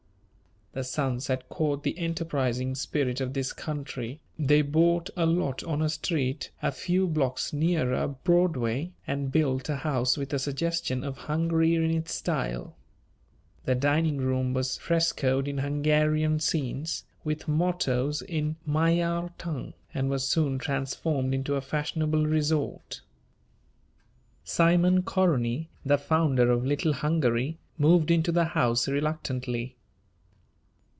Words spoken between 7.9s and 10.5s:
Broadway and built a house with a